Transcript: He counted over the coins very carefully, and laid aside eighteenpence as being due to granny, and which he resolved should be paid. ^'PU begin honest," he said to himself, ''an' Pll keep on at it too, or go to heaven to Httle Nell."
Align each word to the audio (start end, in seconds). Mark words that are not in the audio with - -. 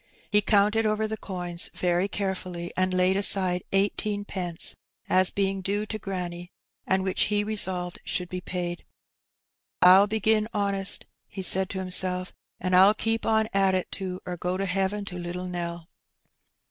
He 0.31 0.41
counted 0.41 0.87
over 0.87 1.07
the 1.07 1.15
coins 1.15 1.69
very 1.75 2.07
carefully, 2.07 2.73
and 2.75 2.91
laid 2.91 3.15
aside 3.15 3.61
eighteenpence 3.71 4.75
as 5.07 5.29
being 5.29 5.61
due 5.61 5.85
to 5.85 5.99
granny, 5.99 6.51
and 6.87 7.03
which 7.03 7.25
he 7.25 7.43
resolved 7.43 7.99
should 8.03 8.27
be 8.27 8.41
paid. 8.41 8.83
^'PU 9.83 10.09
begin 10.09 10.47
honest," 10.55 11.05
he 11.27 11.43
said 11.43 11.69
to 11.69 11.77
himself, 11.77 12.33
''an' 12.59 12.71
Pll 12.71 12.95
keep 12.97 13.27
on 13.27 13.47
at 13.53 13.75
it 13.75 13.91
too, 13.91 14.19
or 14.25 14.37
go 14.37 14.57
to 14.57 14.65
heaven 14.65 15.05
to 15.05 15.17
Httle 15.17 15.47
Nell." 15.47 15.87